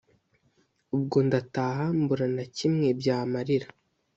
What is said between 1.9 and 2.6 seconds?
mbura na